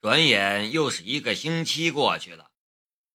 [0.00, 2.52] 转眼又是一个星期过去了。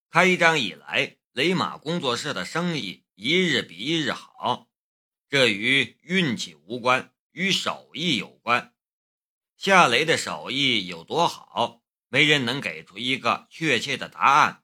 [0.10, 4.68] 开张以来，雷马工作室的生意一日比一日好。
[5.30, 8.74] 这与运气无关，与手艺有关。
[9.58, 14.64] 夏雷的手艺有多好，没人能给出一个确切的答案。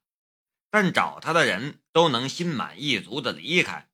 [0.69, 3.89] 但找他的人都能心满意足的离开。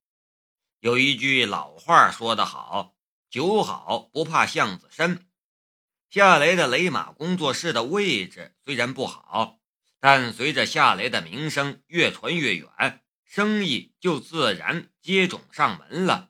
[0.80, 2.98] 有一句老话说得好
[3.30, 5.30] ：“酒好不怕巷子深。”
[6.16, 9.60] 夏雷的雷马工作室的位置虽然不好，
[10.00, 16.30] 但随着夏雷的名声越传越远，生意就自然接踵上门了，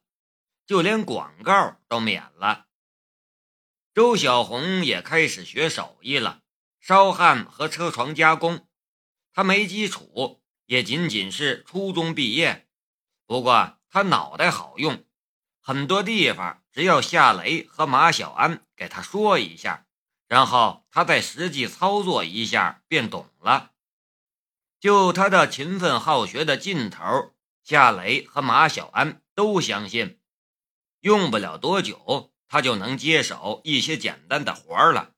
[0.66, 2.66] 就连广告都免了。
[3.94, 6.41] 周小红也开始学手艺了，
[6.80, 8.68] 烧焊和车床加工。
[9.34, 12.68] 他没基础，也仅仅是初中毕业，
[13.27, 15.05] 不过他脑袋好用。
[15.62, 19.86] 很多地方只要夏雷和马小安给他说一下，
[20.28, 23.72] 然后他再实际操作一下，便懂了。
[24.82, 27.34] 就他的勤奋好学的劲头，
[27.64, 30.20] 夏雷和马小安都相信，
[30.99, 35.14] 用不了多久，他就能接手一些简单的活了。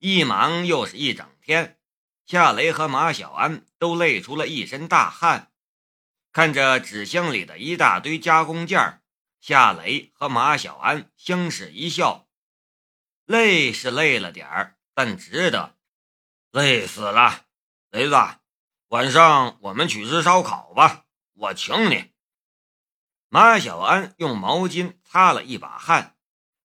[0.00, 1.78] 一忙又是一整天，
[2.26, 5.52] 夏雷和马小安都累出了一身大汗，
[6.32, 9.02] 看着纸箱里的一大堆加工件儿。
[9.46, 12.26] 夏雷和马小安相视一笑，
[13.26, 15.76] 累是累了点儿，但值得。
[16.50, 17.46] 累死了，
[17.90, 18.16] 雷子，
[18.88, 22.12] 晚上我们去吃烧烤吧，我请你。
[23.28, 26.16] 马小安用毛巾擦了一把汗，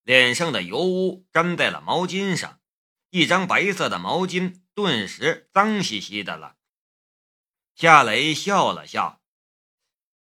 [0.02, 2.60] 脸上的油污粘在了毛巾上，
[3.10, 6.56] 一张白色的毛巾顿时脏兮兮的了。
[7.76, 9.22] 夏雷笑了笑，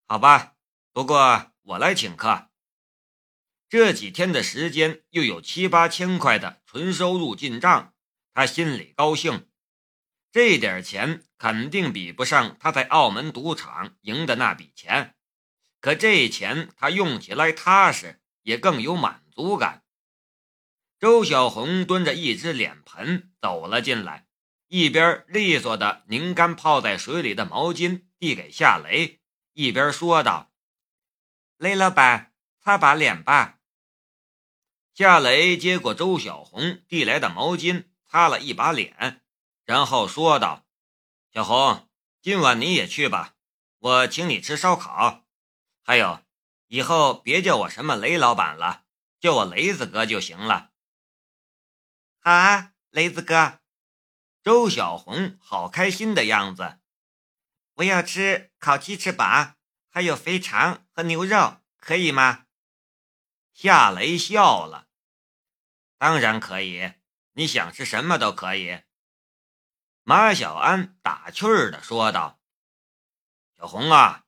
[0.09, 0.57] 好吧，
[0.93, 1.47] 不过。
[1.71, 2.49] 我来请客。
[3.69, 7.95] 这几天的时间又有七八千块的纯收入进账，
[8.35, 9.49] 他心里高兴。
[10.33, 15.15] 这点钱肯定比不上他在澳门赌场赢的那笔钱，
[15.81, 19.85] 可这钱他用起来踏实，也更有满足感。
[20.99, 24.27] 周小红端着一只脸盆走了进来，
[24.67, 29.21] 一边利索的拧干泡在水里的毛巾，递给夏雷，
[29.53, 30.50] 一边说道。
[31.61, 33.59] 雷老板，擦把脸吧。
[34.95, 39.23] 夏雷接过周小红递来的毛巾，擦了一把脸，
[39.67, 40.65] 然后说道
[41.31, 41.87] ：“小红，
[42.23, 43.35] 今晚你也去吧，
[43.79, 45.27] 我请你吃烧烤。
[45.83, 46.23] 还有，
[46.69, 48.87] 以后别叫我什么雷老板了，
[49.21, 50.71] 叫我雷子哥就行了。”
[52.25, 53.61] 好啊，雷子哥。
[54.43, 56.79] 周小红好开心的样子。
[57.75, 59.59] 我要吃烤鸡翅膀。
[59.93, 62.47] 还有肥肠和牛肉，可以吗？
[63.53, 64.87] 夏雷笑了，
[65.99, 66.95] 当然可以，
[67.33, 68.83] 你想吃什么都可以。
[70.05, 72.41] 马小安打趣儿的说道
[73.59, 74.25] ：“小红啊，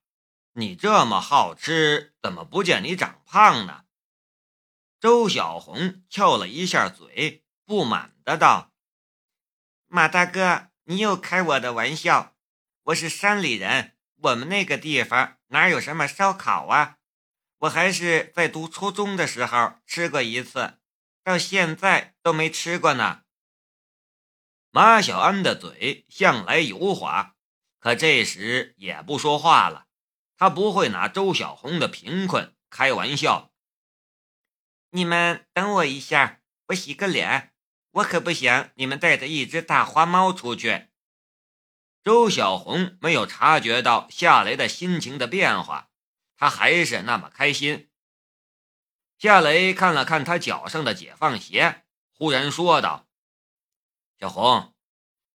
[0.55, 3.85] 你这么好吃，怎么不见你长胖呢？”
[4.99, 8.73] 周小红翘了一下嘴，不满的道
[9.87, 12.35] ：“马大哥，你又开我的玩笑，
[12.83, 16.97] 我是山里人，我们那个地方。”哪有什么烧烤啊！
[17.59, 20.79] 我还是在读初中的时候吃过一次，
[21.23, 23.25] 到现在都没吃过呢。
[24.71, 27.37] 马小安的嘴向来油滑，
[27.79, 29.89] 可这时也不说话了。
[30.39, 33.53] 他不会拿周小红的贫困开玩笑。
[34.91, 37.53] 你们等我一下，我洗个脸。
[37.91, 40.89] 我可不想你们带着一只大花猫出去。
[42.05, 45.91] 周小红没有察觉到夏雷的心情的变化，
[46.37, 47.91] 他还是那么开心。
[49.19, 53.09] 夏雷看了看他脚上的解放鞋，忽然说道
[54.19, 54.75] ：“小红，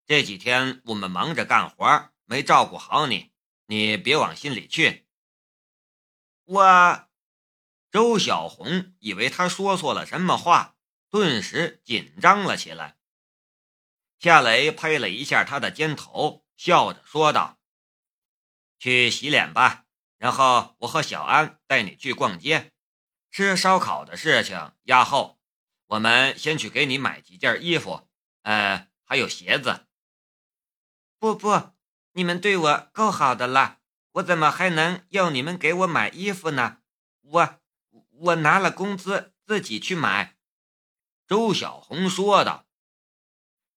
[0.04, 3.32] 这几天我们忙着干活，没照顾好你，
[3.66, 5.06] 你别往心里去。”
[6.44, 7.08] 我，
[7.90, 10.76] 周小红以为他说错了什么话，
[11.08, 12.98] 顿时紧张了起来。
[14.18, 16.44] 夏雷拍了一下他的肩头。
[16.58, 17.56] 笑着说道
[18.80, 19.84] ：“去洗脸吧，
[20.16, 22.72] 然后我和小安带你去逛街，
[23.30, 25.38] 吃烧烤的事情压后。
[25.86, 28.08] 我们先去给你买几件衣服，
[28.42, 29.86] 呃，还有鞋子。
[31.20, 31.70] ”“不不，
[32.12, 33.78] 你们对我够好的了，
[34.14, 36.82] 我怎么还能要你们给我买衣服呢？
[37.20, 37.60] 我
[38.10, 40.36] 我拿了工资自己去买。”
[41.24, 42.66] 周小红说道。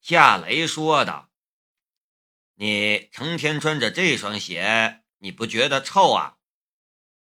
[0.01, 1.31] 夏雷说道。
[2.62, 6.38] 你成天穿着这双鞋，你不觉得臭啊？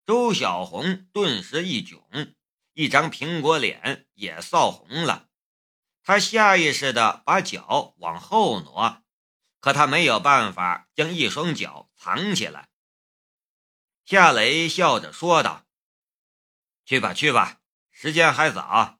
[0.03, 2.33] 周小红顿时一窘，
[2.73, 5.29] 一张苹果脸也臊红了。
[6.01, 9.03] 他下意识地把脚往后挪，
[9.59, 12.69] 可他没有办法将一双脚藏起来。
[14.03, 15.67] 夏雷笑着说道
[16.83, 18.97] ：“去吧，去吧，时间还早，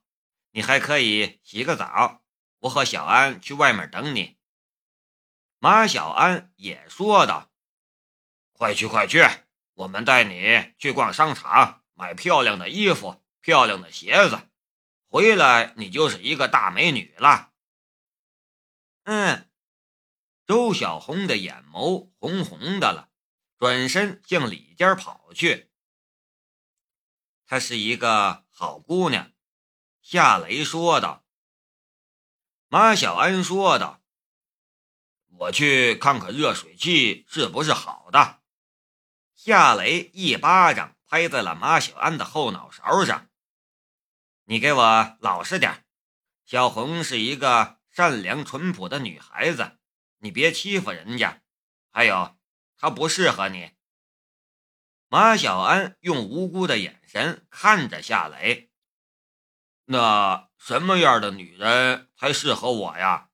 [0.52, 2.22] 你还可以洗个澡。
[2.60, 4.36] 我和小安去外面等你。”
[5.62, 7.52] 马小安也说道
[8.50, 9.20] ：“快去，快去，
[9.74, 14.50] 我们带你去逛商场，买漂亮的衣服、漂亮的鞋子。”
[15.06, 17.52] 回来，你就是一个大美女了。
[19.04, 19.48] 嗯，
[20.48, 23.10] 周小红的眼眸红红的了，
[23.56, 25.70] 转身向里间跑去。
[27.46, 29.30] 她是一个好姑娘，
[30.00, 31.24] 夏雷说道。
[32.66, 34.01] 马小安说道
[35.42, 38.40] ：“我去看看热水器是不是好的。”
[39.34, 43.28] 夏雷一巴掌拍在了马小安的后脑勺上。
[44.44, 45.84] 你给我老实点
[46.44, 49.78] 小红是一个善良淳朴的女孩子，
[50.18, 51.42] 你别欺负人家。
[51.90, 52.36] 还有，
[52.78, 53.72] 她不适合你。
[55.08, 58.70] 马小安用无辜的眼神看着夏雷。
[59.86, 63.30] 那什么样的女人才适合我呀？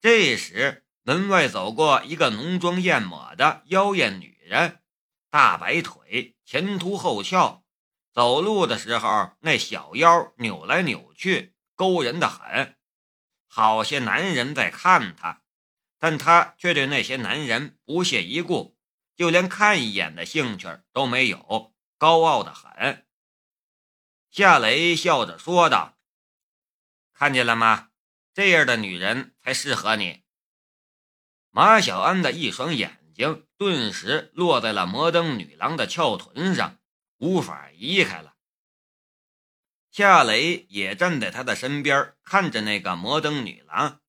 [0.00, 4.80] 这时，门外走过一个浓妆艳抹的妖艳女人，
[5.28, 7.62] 大白腿，前凸后翘。
[8.10, 12.76] 走路的时候，那小腰扭来扭去，勾人的很。
[13.46, 15.42] 好些男人在看她，
[15.98, 18.78] 但她却对那些男人不屑一顾，
[19.14, 23.06] 就连看一眼的兴趣都没有，高傲的很。
[24.30, 25.98] 夏雷笑着说道
[27.12, 27.89] ：“看见了吗？
[28.34, 30.22] 这样的女人才适合你。”
[31.50, 36.76] 马小安的一双眼睛顿时落在了摩登女郎的翘臀上。
[37.20, 38.34] 无法移开了。
[39.90, 44.00] 夏雷也站在他的身边，看着那个摩登女郎。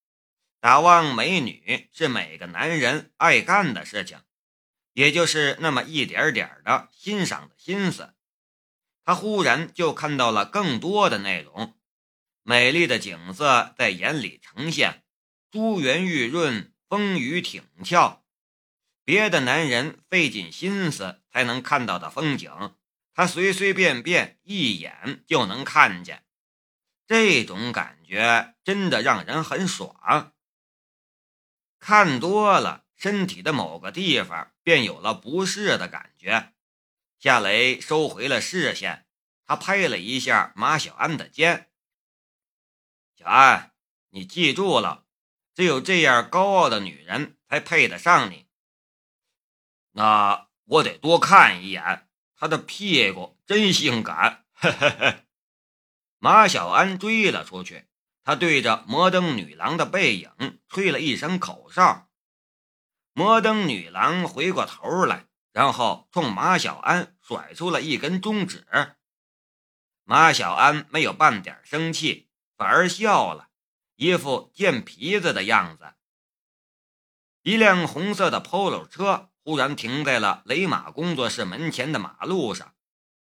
[0.61, 4.21] 打望美女是每个男人爱干的事情，
[4.93, 8.13] 也就是那么一点点的欣赏的心思。
[9.03, 11.77] 他忽然就看到了更多的内容，
[12.43, 15.03] 美丽的景色在眼里呈现，
[15.51, 18.25] 珠圆玉润，丰腴挺翘，
[19.03, 22.75] 别的男人费尽心思才能看到的风景。
[23.13, 26.23] 他随随便便一眼就能看见，
[27.05, 30.33] 这种感觉真的让人很爽。
[31.77, 36.53] 看多了，身体的某个地方便有了不适的感觉。
[37.19, 39.05] 夏雷收回了视线，
[39.45, 41.69] 他拍了一下马小安的肩
[43.21, 43.73] ：“小安，
[44.09, 45.05] 你记住了，
[45.53, 48.47] 只有这样高傲的女人才配得上你。
[49.91, 55.27] 那我得多看一眼。”她的屁股真性感，嘿嘿嘿！
[56.17, 57.87] 马小安追了出去，
[58.23, 62.09] 他对着摩登女郎的背影吹了一声口哨。
[63.13, 68.65] 摩登女郎回过头来，然后冲马小安甩出了一根中指。
[70.03, 72.30] 马小安没有半点生气，
[72.61, 73.49] 反而笑了，
[73.95, 75.95] 一副贱皮子的样子。
[77.41, 79.29] 一辆红色的 Polo 车。
[79.43, 82.75] 忽然停在了雷马工作室门前的马路上，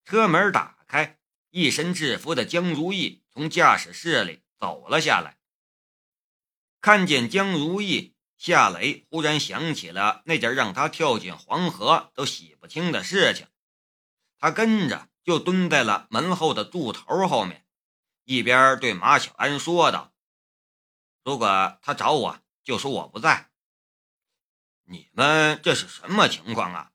[0.05, 1.19] 车门打开，
[1.51, 5.39] 一身制服的江如意从驾驶室里走了下来。
[6.81, 13.49] 看见江如意，夏雷忽然想起了那件让他跳进黄河都洗不清的事情，
[14.38, 17.63] 他跟着就蹲在了门后的柱头后面，
[18.25, 20.12] 一边对马小安说道
[21.25, 23.50] ：“如果他找我，就说我不在。”
[24.87, 26.93] 你们这是什么情况啊？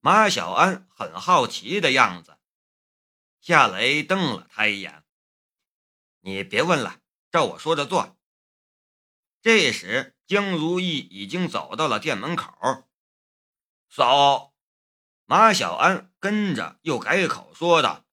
[0.00, 2.38] 马小安很好奇的样子。
[3.40, 5.04] 夏雷瞪了他一眼
[6.20, 8.18] ：“你别问了，照我说的做。”
[9.40, 12.86] 这时，江如意已经走到了店门口。
[13.88, 14.54] 嫂，
[15.24, 18.04] 马小安跟着又改口说道：“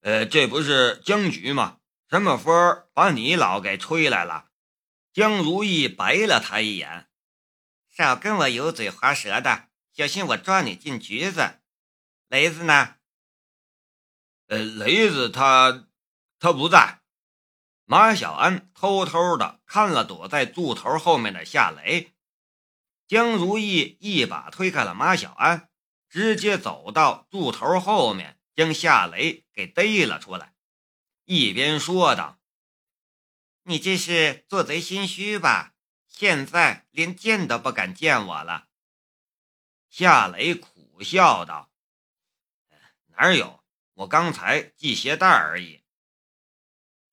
[0.00, 1.78] 呃，这不是江局吗？
[2.08, 4.46] 什么风把你老给吹来了？”
[5.12, 7.08] 江如意白了他一眼。
[7.90, 11.60] 少跟我油嘴滑舌的，小心我抓你进局子。
[12.28, 12.94] 雷子呢？
[14.46, 15.88] 呃，雷子他
[16.38, 17.00] 他不在。
[17.84, 22.14] 马小安偷偷的看了躲在柱头后面的夏雷。
[23.06, 25.68] 江如意一把推开了马小安，
[26.08, 30.54] 直接走到柱头后面，将夏雷给逮了出来，
[31.24, 32.38] 一边说道
[33.64, 35.74] ：“你这是做贼心虚吧？”
[36.06, 38.68] 现在连见都不敢见我了，
[39.88, 41.72] 夏雷苦笑道
[43.16, 43.64] ：“哪有？
[43.94, 45.82] 我刚才系鞋带而已。”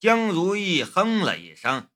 [0.01, 1.89] 江如意哼了一声：“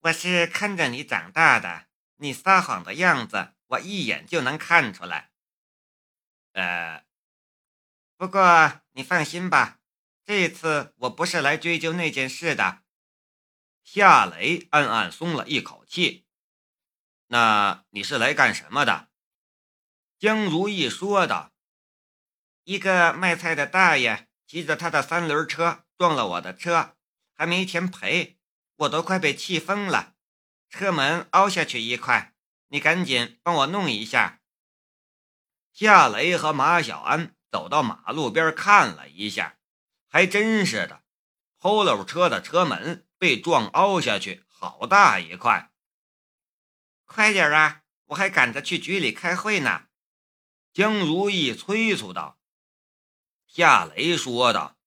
[0.00, 5.30] 我是看着你长大的，你撒谎的样子，我一眼就能看出来。
[6.52, 7.04] 呃，
[8.20, 9.78] 不过你放心吧，
[10.26, 12.82] 这次我不是来追究那件事的。”
[13.82, 16.26] 夏雷暗暗松了一口气。
[17.28, 19.08] 那你是来干什么的？
[20.18, 21.54] 江如意说道
[22.64, 26.98] ：“一个卖菜的大爷骑着他的三轮车撞了我的车，
[27.32, 28.38] 还没钱赔，
[28.76, 30.14] 我都快被气疯了，
[30.68, 32.34] 车门凹下去一块，
[32.68, 34.42] 你赶紧帮我弄一下。”
[35.72, 39.58] 夏雷和马小安走到马路边看了一下，
[40.08, 41.02] 还真是的
[41.58, 45.72] ，Polo 车的车门被撞凹下去，好大一块。
[47.04, 47.82] 快点啊！
[48.06, 49.86] 我还赶着去局里开会呢。”
[50.72, 52.38] 江如意催促道。
[53.46, 54.78] 夏雷说道：“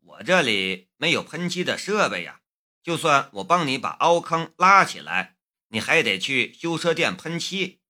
[0.00, 2.40] 我这里没有喷漆的设备呀，
[2.82, 5.36] 就算我帮你把凹坑拉起来，
[5.68, 7.80] 你还得去修车店喷漆。”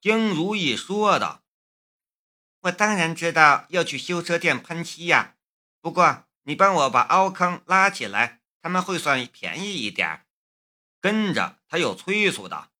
[0.00, 1.42] 江如意说道
[2.60, 5.36] ：“我当然知道要去修车店喷漆呀，
[5.80, 10.26] 不过你帮我把凹坑拉起来，他们会算便宜一点。”
[11.00, 12.72] 跟着他又催促道：“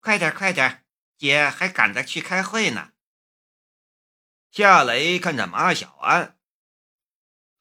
[0.00, 0.84] 快点，快点，
[1.16, 2.92] 姐还赶着去开会呢。”
[4.52, 6.38] 夏雷看着马小安，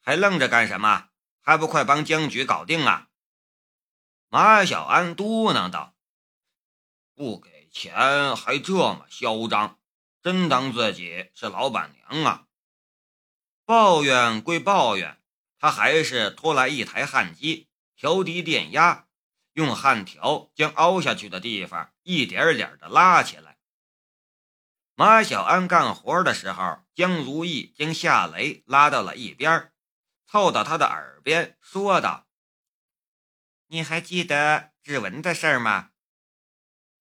[0.01, 1.09] 还愣着干什么？
[1.41, 3.07] 还不快帮江局搞定啊！
[4.27, 5.95] 马小安嘟囔道
[7.15, 9.76] ：“不给钱还这么嚣张，
[10.27, 12.47] 真当自己是老板娘啊！”
[13.63, 15.21] 抱怨归抱怨，
[15.57, 19.07] 他还是拖来一台焊机，调低电压。
[19.53, 23.57] 用焊条将凹下去的地方一点点的拉起来。
[24.95, 29.71] 马小安干活的时候，江如意将夏雷拉到了一边，
[30.27, 32.27] 凑到他的耳边说道
[33.67, 35.91] ：“你还记得指纹的事吗？”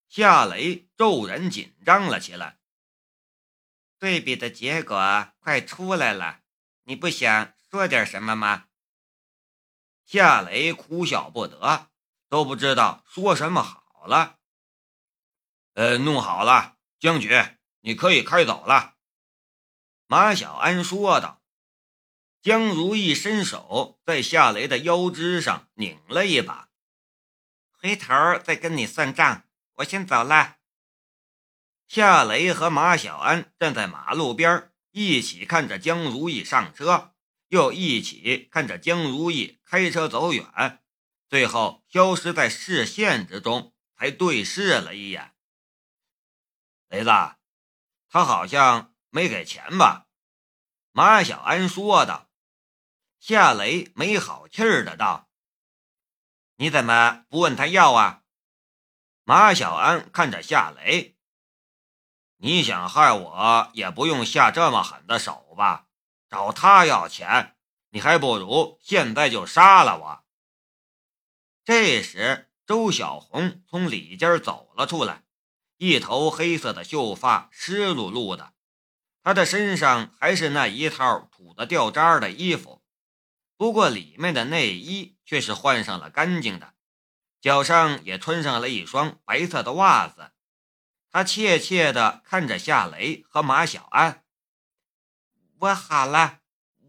[0.07, 2.56] 夏雷骤然紧张了起来。
[3.99, 6.41] 对比的结果快出来了，
[6.83, 8.67] 你不想说点什么吗？
[10.05, 11.89] 夏雷哭笑不得。
[12.29, 14.39] 都不知道说什么好了。
[15.75, 17.41] 呃，弄好了，江局，
[17.79, 18.95] 你可以开走了。”
[20.07, 21.41] 马小安说道。
[22.41, 26.69] 江如意伸手在夏雷的腰肢上拧了一把，
[27.71, 29.43] 回头再跟你算账。
[29.75, 30.56] 我先走了。
[31.87, 37.15] 夏雷和马小安站在马路边，一起看着江如意上车，
[37.47, 40.83] 又一起看着江如意开车走远。
[41.29, 45.33] 最后消失在视线之中，还对视了一眼。
[46.89, 47.09] 雷子，
[48.09, 50.07] 他好像没给钱吧？
[50.91, 52.29] 马小安说道。
[53.19, 55.29] 夏雷没好气儿的道
[56.57, 58.23] ：“你怎么不问他要啊？”
[59.25, 61.16] 马小安看着夏雷
[62.39, 65.87] ：“你想害我，也不用下这么狠的手吧？
[66.29, 67.55] 找他要钱，
[67.89, 70.23] 你还不如现在就杀了我。”
[71.65, 75.23] 这时，周小红从里间走了出来，
[75.77, 78.53] 一头黑色的秀发湿漉漉的，
[79.23, 82.83] 她的身上还是那一套土的掉渣的衣服，
[83.57, 86.73] 不过里面的内衣却是换上了干净的，
[87.41, 90.31] 脚上也穿上了一双白色的袜子。
[91.17, 94.23] 他怯怯地看着夏雷和马小安
[95.57, 96.41] ：“我好了，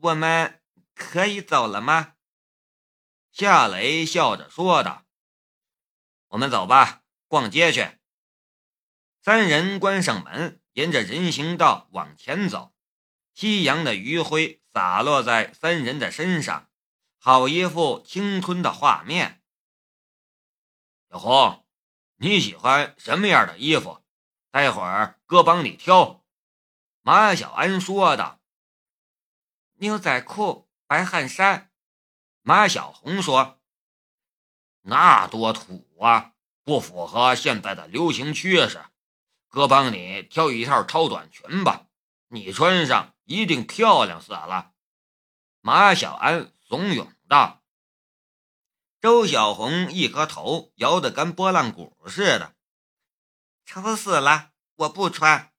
[0.02, 0.62] 我们
[0.94, 2.16] 可以走了吗？”
[3.32, 5.06] 夏雷笑着说道
[6.28, 7.98] ：“我们走吧，逛街去。”
[9.24, 12.74] 三人关上门，沿着人行道往前走。
[13.32, 16.70] 夕阳的余晖洒落在三人的身上，
[17.16, 19.42] 好一幅青春的画面。
[21.08, 21.66] 小红，
[22.16, 24.04] 你喜欢什么样的衣服？
[24.58, 26.24] 待会儿哥帮你挑。”
[27.02, 28.40] 马小安说道。
[29.78, 31.70] “牛仔裤，白汗衫。”
[32.42, 33.60] 马小红说
[34.82, 36.32] ：“那多土啊，
[36.64, 38.84] 不符合现在的流行趋势。
[39.48, 41.86] 哥帮你挑一套超短裙吧，
[42.26, 44.72] 你穿上一定漂亮死了。”
[45.62, 47.62] 马小安怂恿道。
[49.00, 52.56] 周小红一颗头摇得跟拨浪鼓似的
[53.68, 55.52] ：“丑死了，我不穿。”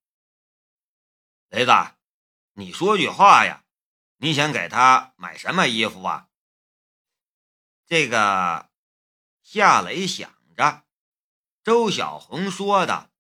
[1.50, 1.72] 雷子，
[2.54, 3.64] 你说句话呀，
[4.18, 6.28] 你想给他买什么衣服啊？
[7.86, 8.72] 这个，
[9.44, 10.88] 夏雷想着，
[11.64, 13.12] 周小红说的：“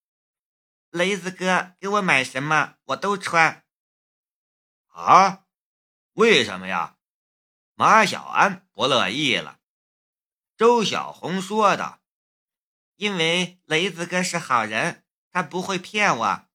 [0.89, 3.63] 雷子哥，给我买什么我都穿。”
[4.89, 5.45] 啊？
[6.13, 6.97] 为什么呀？
[7.75, 9.59] 马小安不乐意了。
[10.57, 11.98] 周小红说的
[12.99, 16.45] ：“因为雷子哥是好人，他不会骗我。”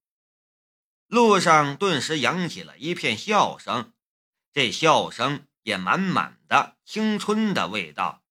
[1.08, 3.94] 路上顿时扬起了一片笑声，
[4.52, 8.23] 这笑声也满满的青春的味道。